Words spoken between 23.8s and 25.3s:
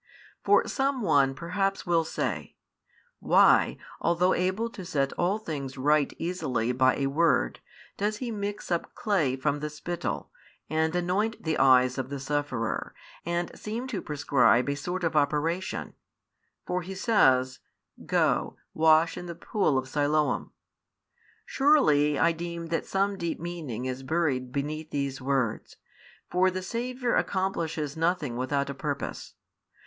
is buried beneath these